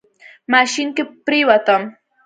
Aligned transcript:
ماشين 0.51 0.89
کې 0.95 1.03
پرېوتم. 1.25 1.81